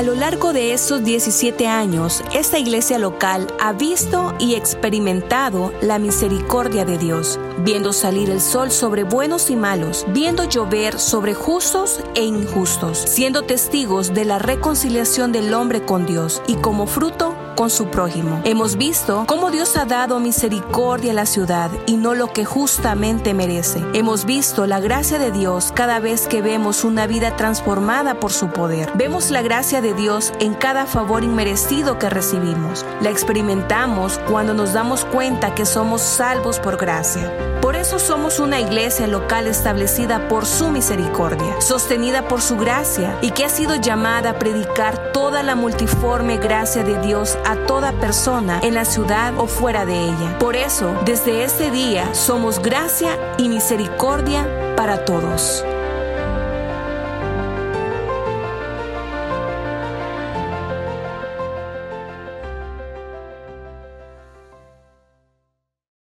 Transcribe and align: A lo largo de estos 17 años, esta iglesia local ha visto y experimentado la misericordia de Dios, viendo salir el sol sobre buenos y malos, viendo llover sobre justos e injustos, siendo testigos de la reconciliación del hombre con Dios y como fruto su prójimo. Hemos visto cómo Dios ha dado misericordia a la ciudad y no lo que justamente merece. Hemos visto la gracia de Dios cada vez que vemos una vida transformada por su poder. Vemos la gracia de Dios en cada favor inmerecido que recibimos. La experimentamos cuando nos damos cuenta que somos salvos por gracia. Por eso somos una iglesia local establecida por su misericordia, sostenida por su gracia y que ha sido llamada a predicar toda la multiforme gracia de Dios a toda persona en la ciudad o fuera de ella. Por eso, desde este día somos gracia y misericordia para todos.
A 0.00 0.02
lo 0.02 0.14
largo 0.14 0.54
de 0.54 0.72
estos 0.72 1.04
17 1.04 1.66
años, 1.68 2.24
esta 2.32 2.58
iglesia 2.58 2.98
local 2.98 3.46
ha 3.60 3.74
visto 3.74 4.34
y 4.38 4.54
experimentado 4.54 5.74
la 5.82 5.98
misericordia 5.98 6.86
de 6.86 6.96
Dios, 6.96 7.38
viendo 7.58 7.92
salir 7.92 8.30
el 8.30 8.40
sol 8.40 8.70
sobre 8.70 9.02
buenos 9.04 9.50
y 9.50 9.56
malos, 9.56 10.06
viendo 10.08 10.44
llover 10.44 10.98
sobre 10.98 11.34
justos 11.34 12.00
e 12.14 12.24
injustos, 12.24 12.96
siendo 12.96 13.42
testigos 13.42 14.14
de 14.14 14.24
la 14.24 14.38
reconciliación 14.38 15.32
del 15.32 15.52
hombre 15.52 15.84
con 15.84 16.06
Dios 16.06 16.40
y 16.46 16.54
como 16.54 16.86
fruto 16.86 17.36
su 17.68 17.88
prójimo. 17.88 18.40
Hemos 18.44 18.76
visto 18.76 19.24
cómo 19.26 19.50
Dios 19.50 19.76
ha 19.76 19.84
dado 19.84 20.18
misericordia 20.20 21.10
a 21.10 21.14
la 21.14 21.26
ciudad 21.26 21.70
y 21.86 21.98
no 21.98 22.14
lo 22.14 22.32
que 22.32 22.46
justamente 22.46 23.34
merece. 23.34 23.84
Hemos 23.92 24.24
visto 24.24 24.66
la 24.66 24.80
gracia 24.80 25.18
de 25.18 25.30
Dios 25.30 25.72
cada 25.74 25.98
vez 25.98 26.26
que 26.26 26.40
vemos 26.40 26.84
una 26.84 27.06
vida 27.06 27.36
transformada 27.36 28.14
por 28.14 28.32
su 28.32 28.48
poder. 28.48 28.90
Vemos 28.94 29.30
la 29.30 29.42
gracia 29.42 29.82
de 29.82 29.92
Dios 29.92 30.32
en 30.40 30.54
cada 30.54 30.86
favor 30.86 31.24
inmerecido 31.24 31.98
que 31.98 32.08
recibimos. 32.08 32.86
La 33.02 33.10
experimentamos 33.10 34.18
cuando 34.30 34.54
nos 34.54 34.72
damos 34.72 35.04
cuenta 35.04 35.54
que 35.54 35.66
somos 35.66 36.00
salvos 36.00 36.58
por 36.60 36.76
gracia. 36.76 37.30
Por 37.60 37.76
eso 37.76 37.98
somos 37.98 38.38
una 38.38 38.58
iglesia 38.58 39.06
local 39.06 39.46
establecida 39.46 40.28
por 40.28 40.46
su 40.46 40.70
misericordia, 40.70 41.60
sostenida 41.60 42.26
por 42.26 42.40
su 42.40 42.56
gracia 42.56 43.18
y 43.20 43.32
que 43.32 43.44
ha 43.44 43.48
sido 43.48 43.74
llamada 43.74 44.30
a 44.30 44.38
predicar 44.38 45.12
toda 45.12 45.42
la 45.42 45.56
multiforme 45.56 46.38
gracia 46.38 46.82
de 46.84 46.98
Dios 47.00 47.36
a 47.44 47.49
toda 47.66 47.92
persona 47.92 48.60
en 48.62 48.74
la 48.74 48.84
ciudad 48.84 49.38
o 49.38 49.46
fuera 49.46 49.84
de 49.84 50.04
ella. 50.04 50.38
Por 50.38 50.56
eso, 50.56 50.94
desde 51.04 51.44
este 51.44 51.70
día 51.70 52.14
somos 52.14 52.60
gracia 52.60 53.18
y 53.38 53.48
misericordia 53.48 54.74
para 54.76 55.04
todos. 55.04 55.64